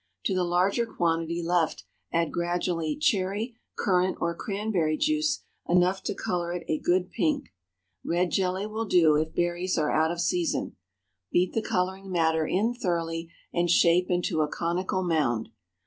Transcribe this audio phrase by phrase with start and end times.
[0.25, 6.51] To the larger quantity left add gradually, cherry, currant, or cranberry juice enough to color
[6.53, 7.49] it a good pink.
[8.03, 10.75] Red jelly will do if berries are out of season.
[11.31, 15.49] Beat the coloring matter in thoroughly, and shape into a conical mound.